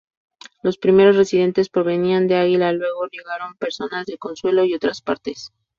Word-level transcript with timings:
Los 0.63 0.79
primeros 0.79 1.15
residentes 1.15 1.69
provenían 1.69 2.25
de 2.27 2.33
Águila 2.35 2.73
Luego 2.73 3.05
llegaron 3.05 3.53
personas 3.57 4.07
de 4.07 4.17
consuelo 4.17 4.63
y 4.65 4.73
otras 4.73 4.99
partes. 5.03 5.51